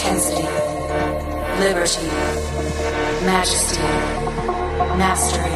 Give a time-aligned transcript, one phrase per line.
[0.00, 0.48] intensity,
[1.60, 2.06] liberty,
[3.26, 3.82] majesty,
[4.96, 5.50] mastery,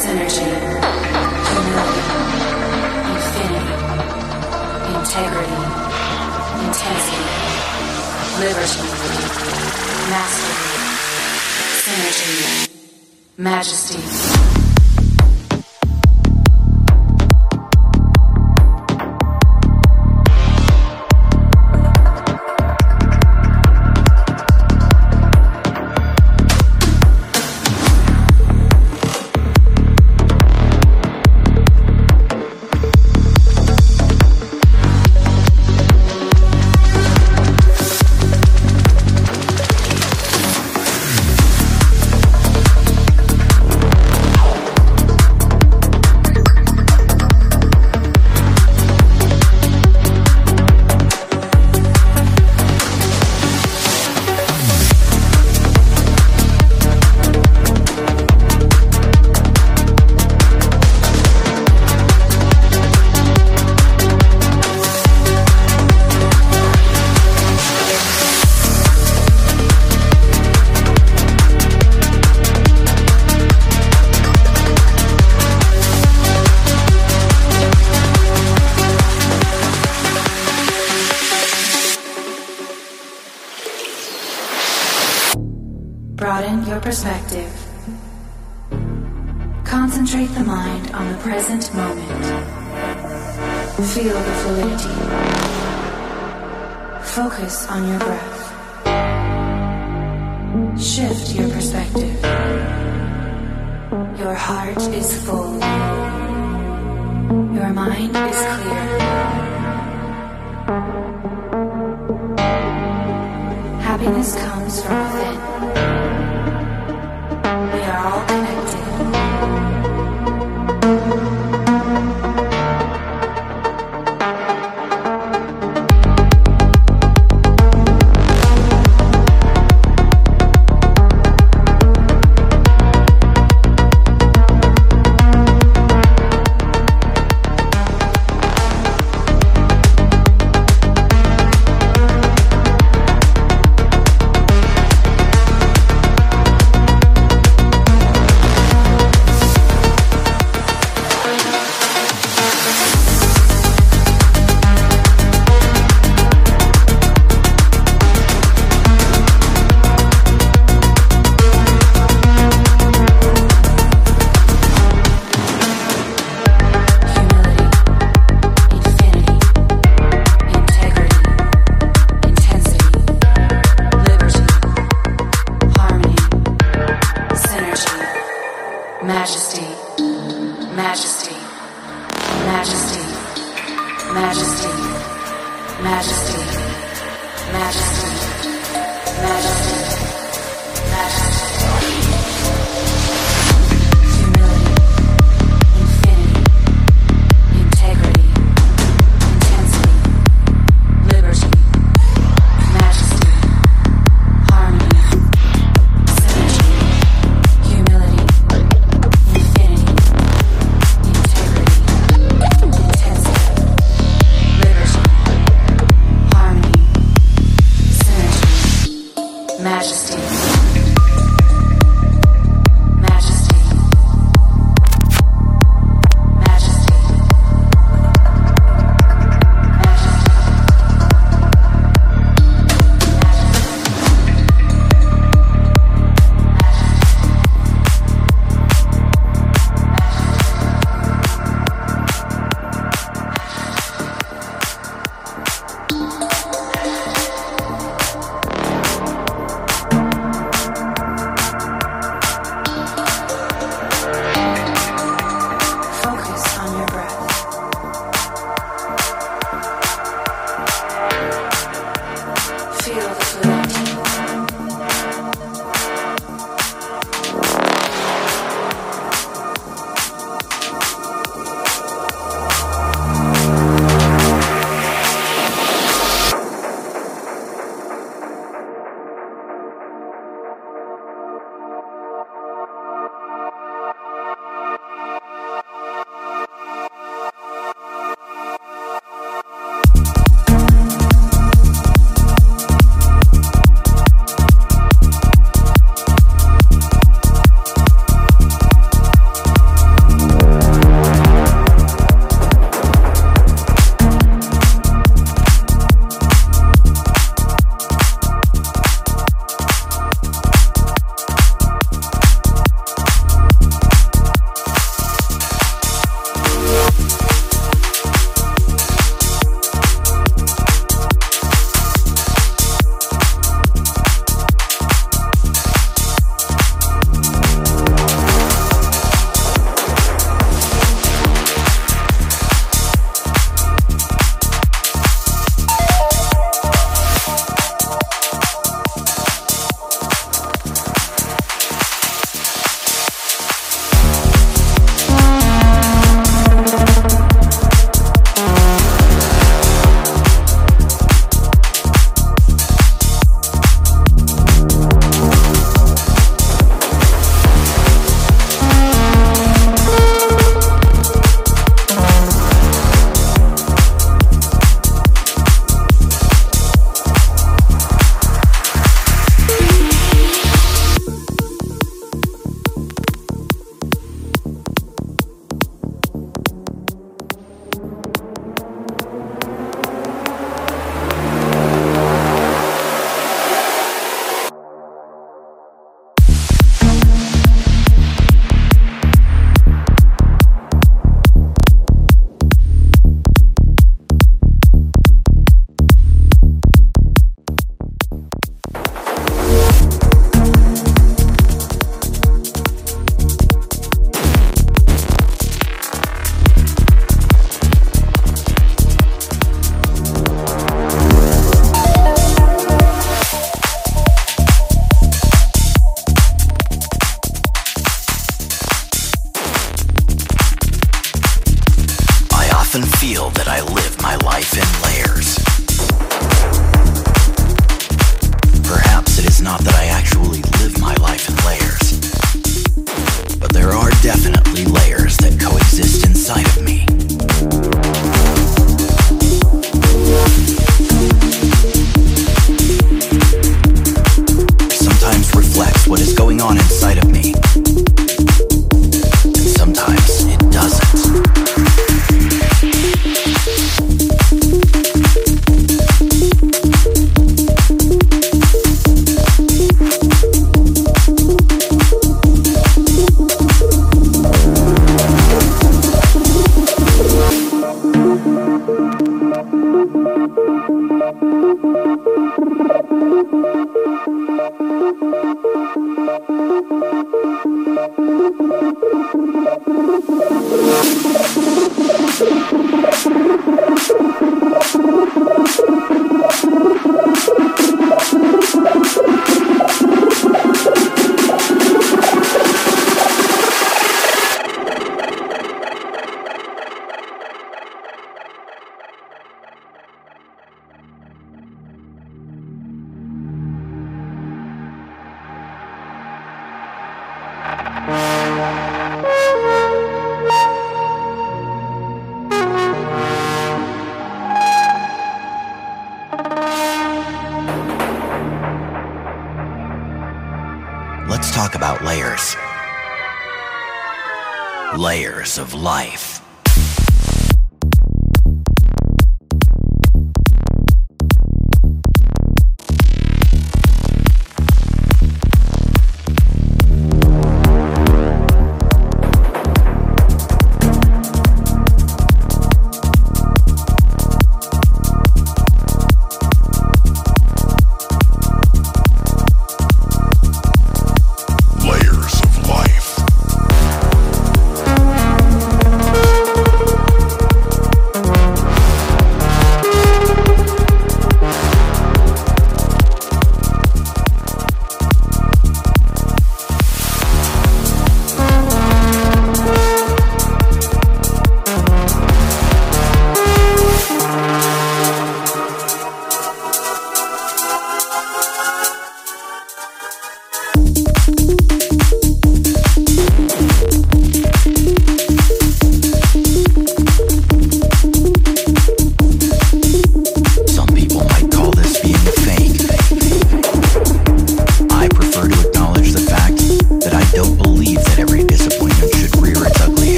[0.00, 0.48] synergy,
[1.50, 2.04] humility,
[3.12, 3.76] infinity,
[4.96, 5.60] integrity,
[6.64, 7.24] intensity,
[8.40, 8.88] liberty,
[10.08, 10.56] mastery,
[11.84, 12.70] synergy,
[13.36, 14.37] majesty.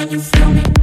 [0.00, 0.79] Can you feel me?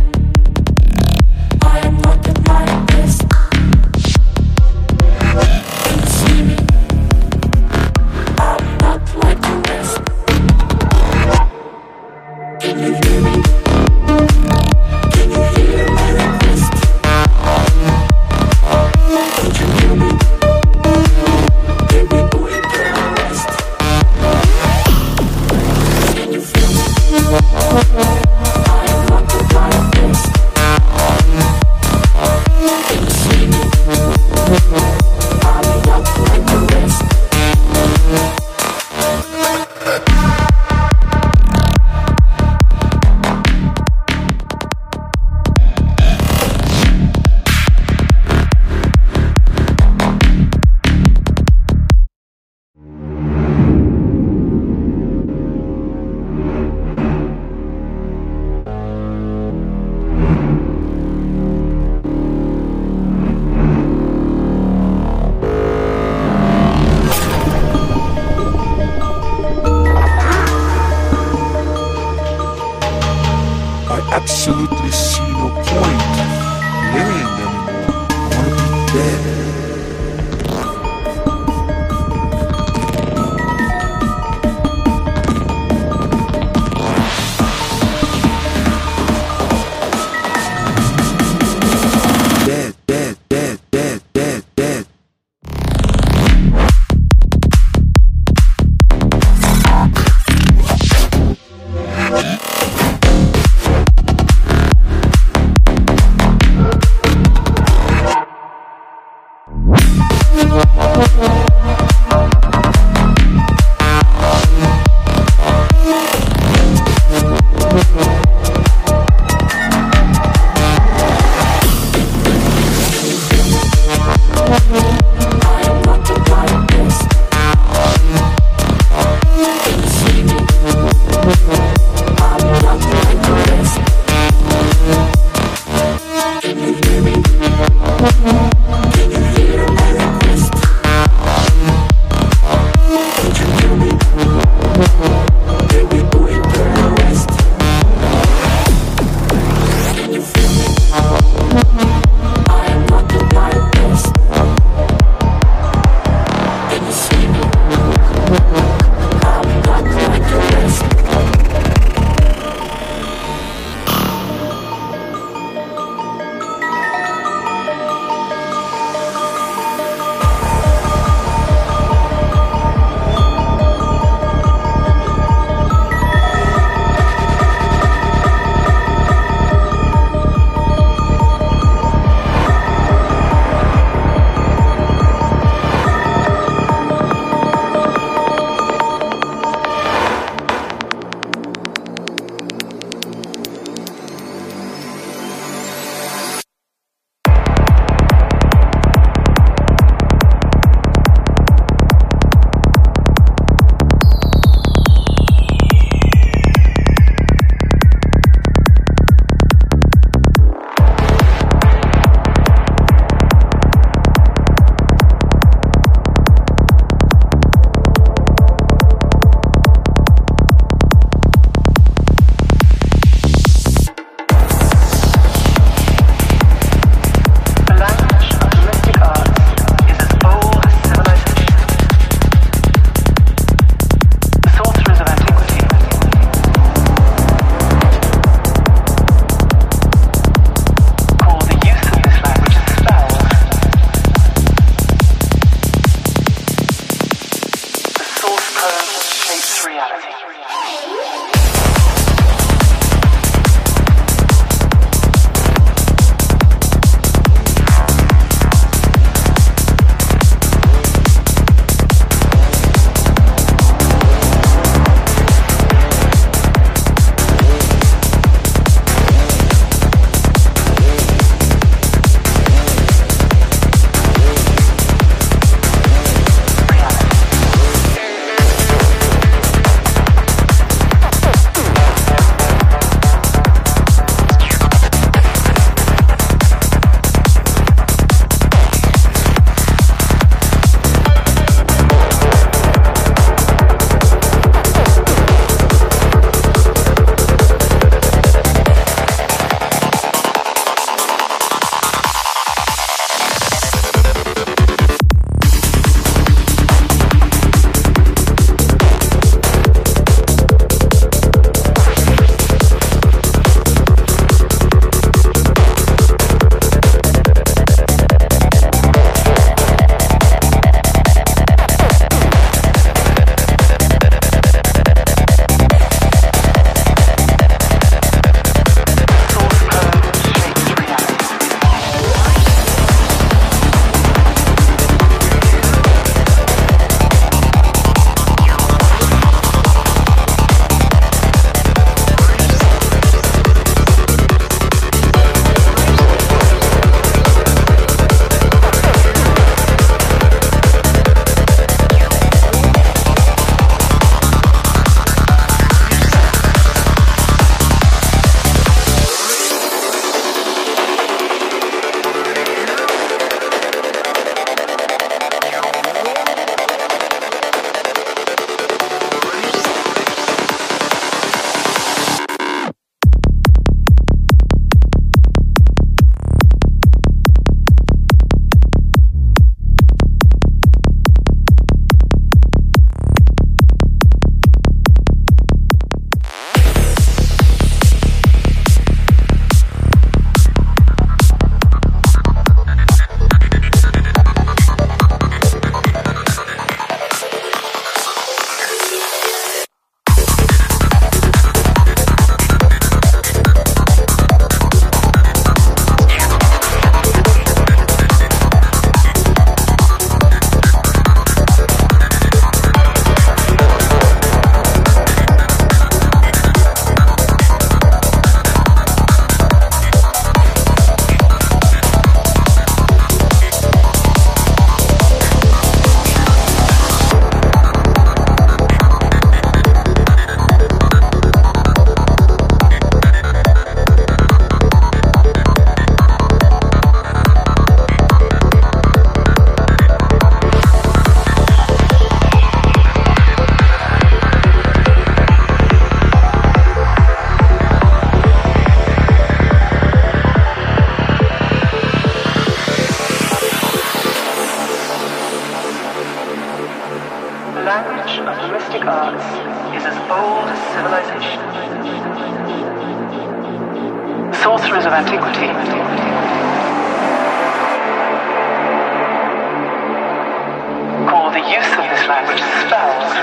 [471.49, 473.13] Use of this language spells.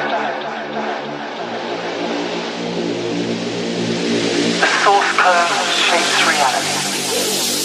[4.61, 7.64] The source code shapes reality.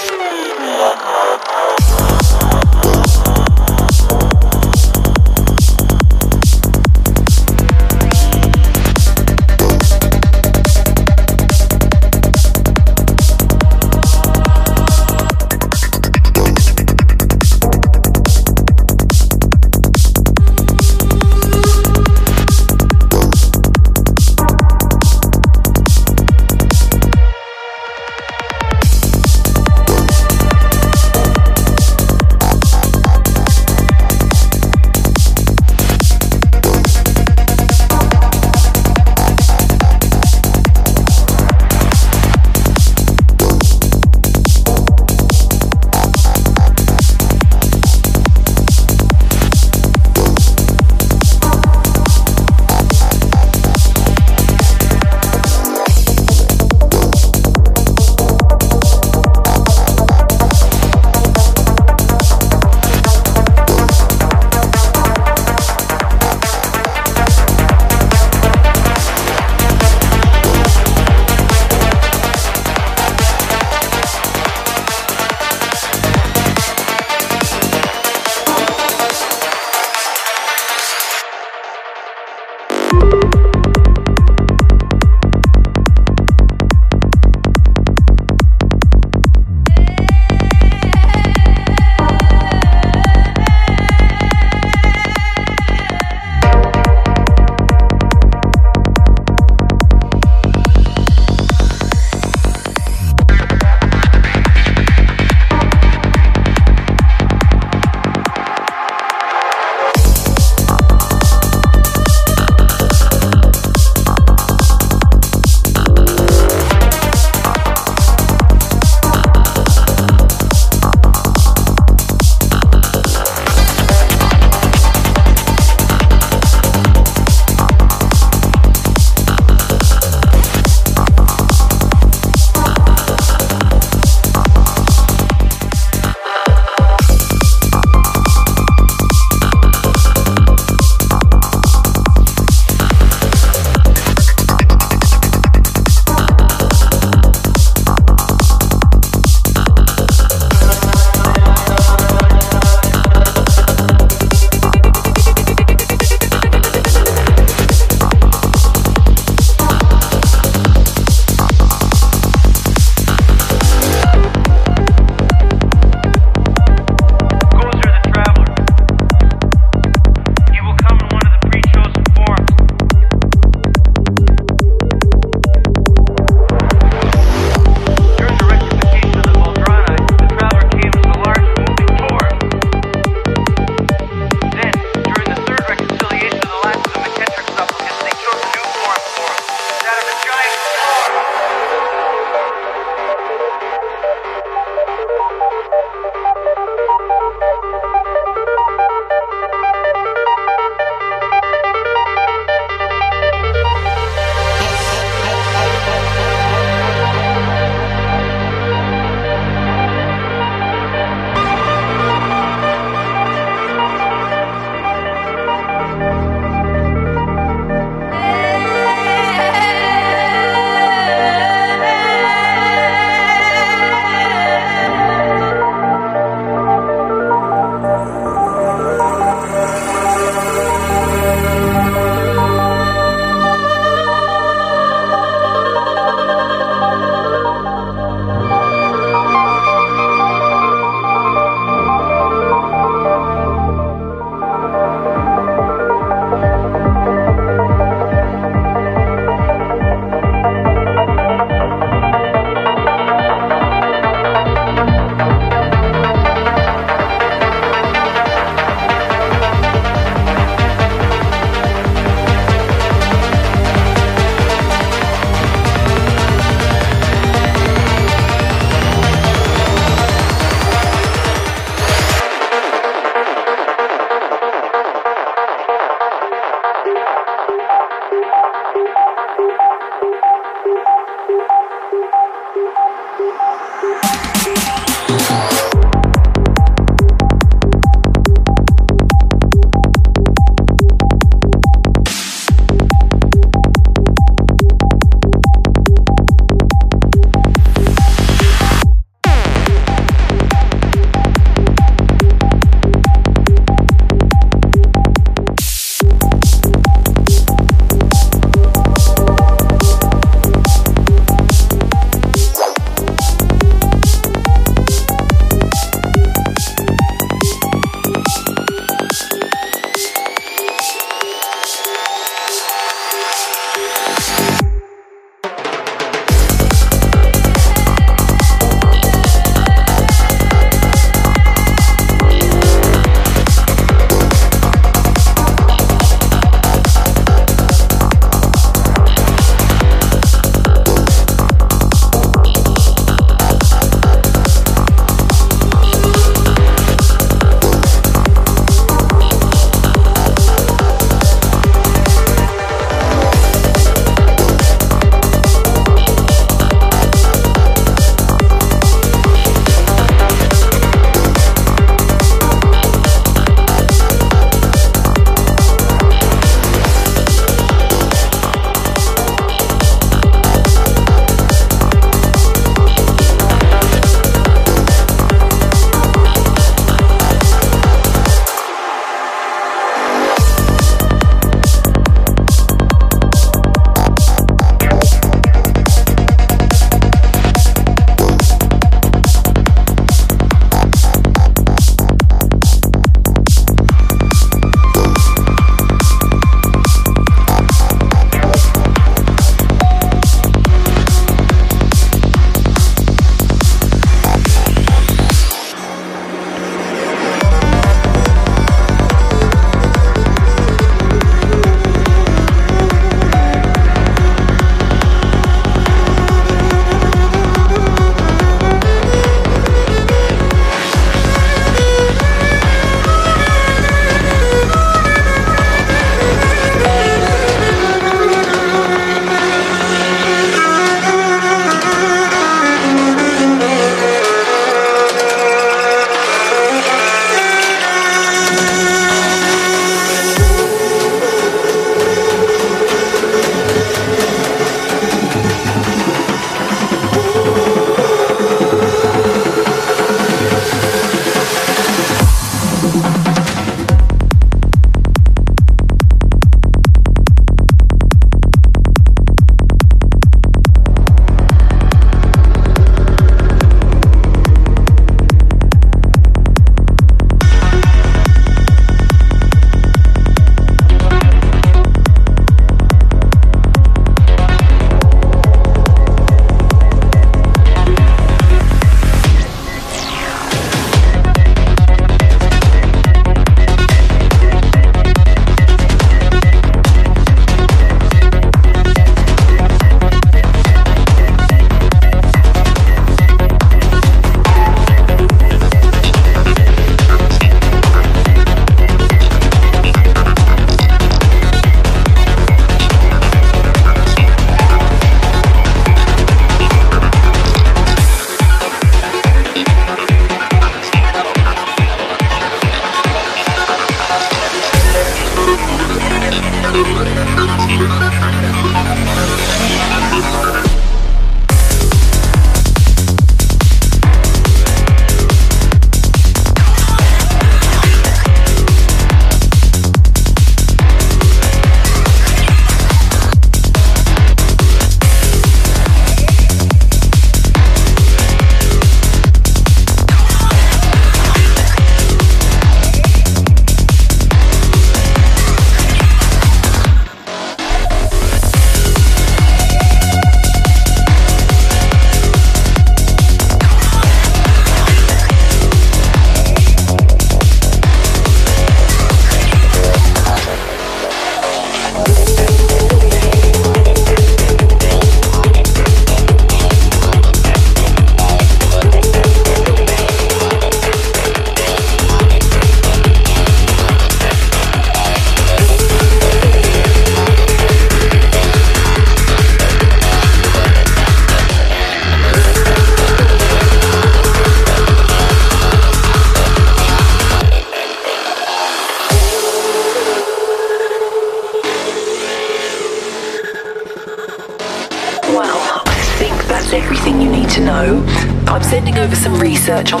[599.71, 600.00] Some research on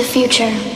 [0.00, 0.69] the future.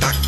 [0.00, 0.27] tac,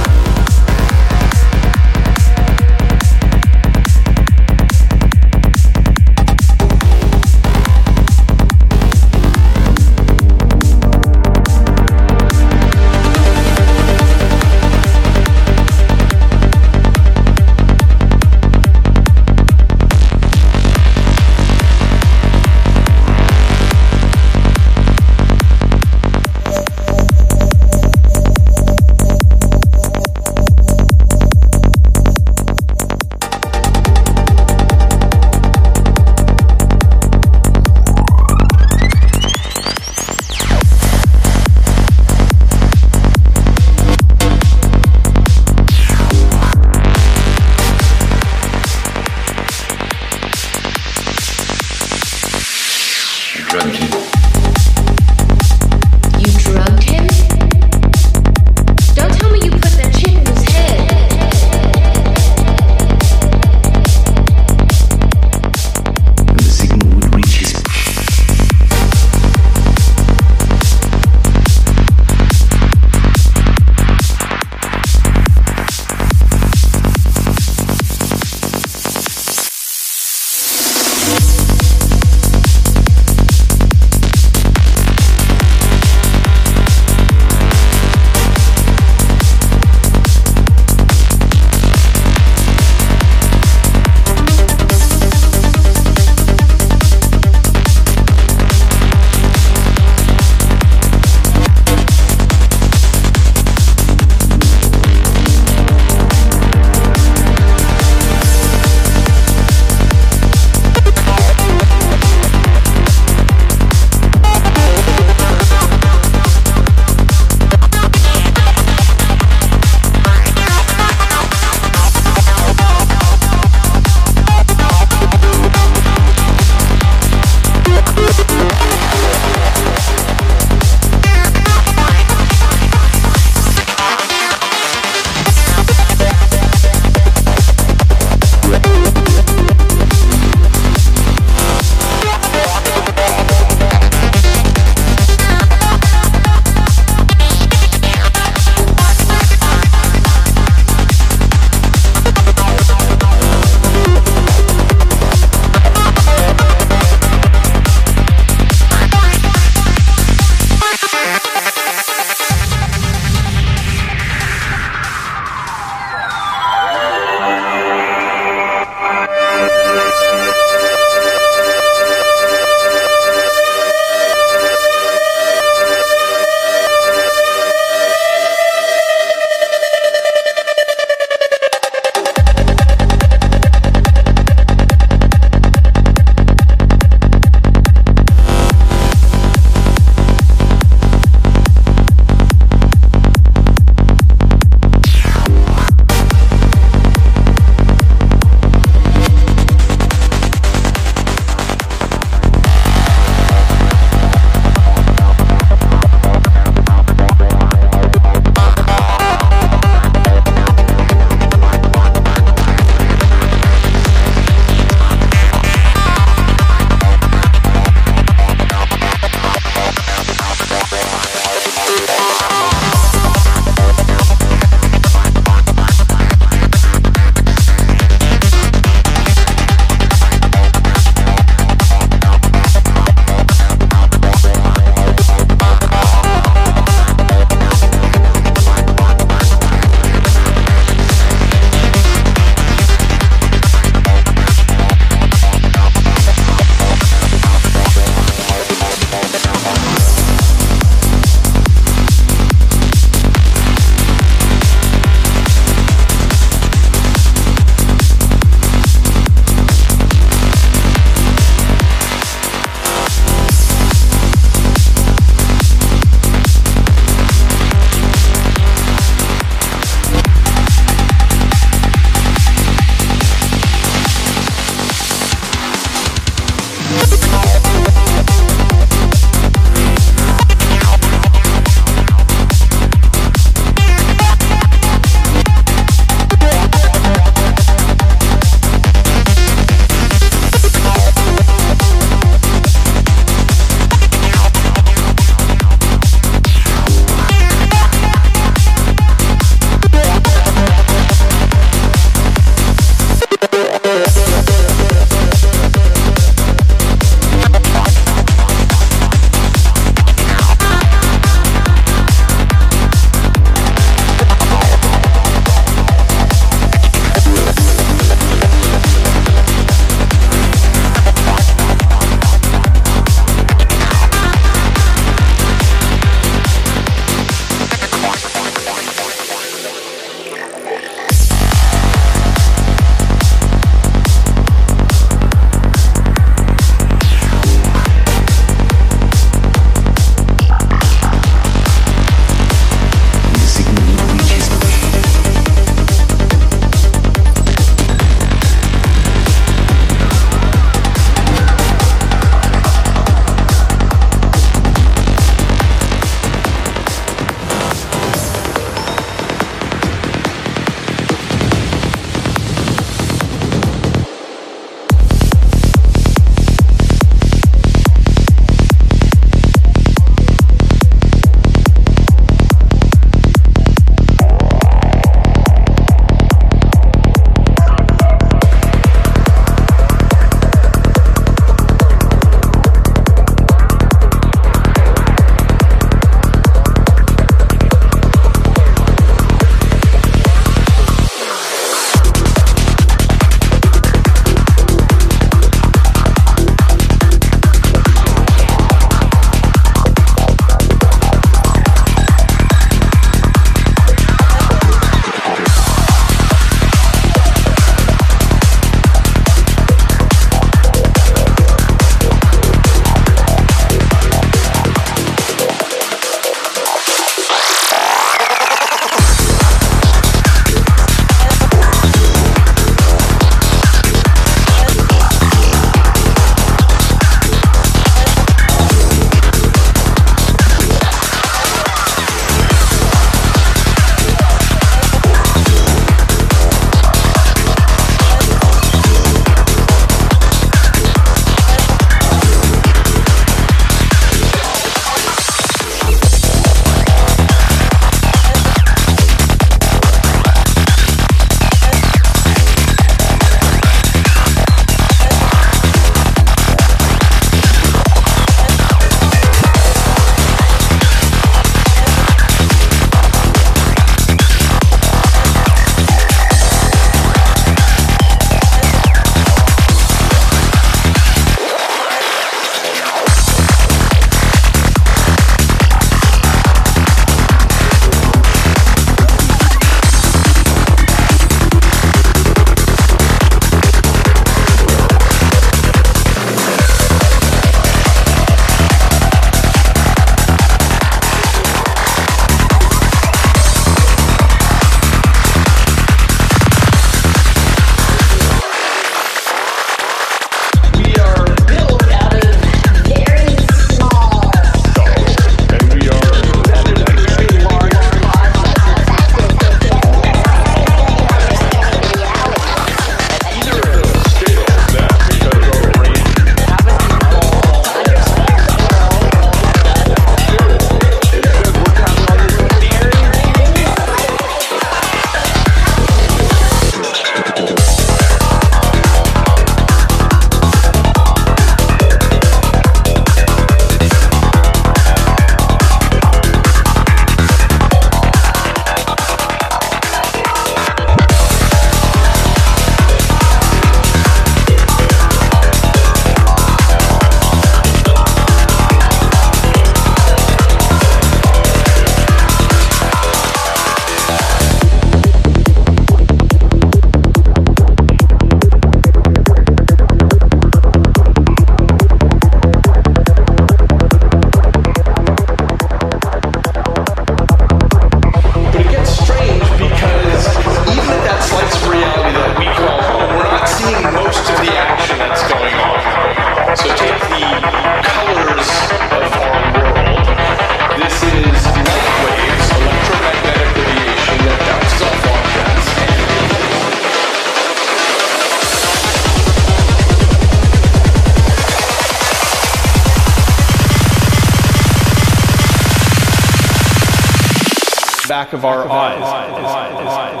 [598.01, 600.00] back of our eyes.